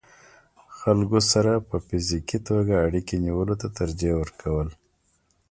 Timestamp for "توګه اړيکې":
2.49-3.15